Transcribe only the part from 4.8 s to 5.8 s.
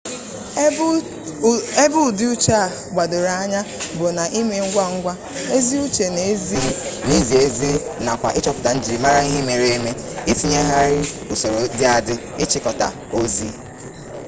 ngwa ezi